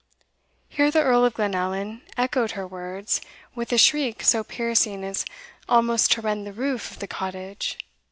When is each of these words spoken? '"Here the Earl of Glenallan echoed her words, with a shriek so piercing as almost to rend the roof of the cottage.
'"Here 0.67 0.89
the 0.89 1.03
Earl 1.03 1.25
of 1.25 1.35
Glenallan 1.35 2.01
echoed 2.17 2.53
her 2.53 2.65
words, 2.65 3.21
with 3.53 3.71
a 3.71 3.77
shriek 3.77 4.23
so 4.23 4.43
piercing 4.43 5.03
as 5.03 5.25
almost 5.69 6.11
to 6.13 6.21
rend 6.23 6.47
the 6.47 6.53
roof 6.53 6.89
of 6.93 6.97
the 6.97 7.07
cottage. 7.07 7.77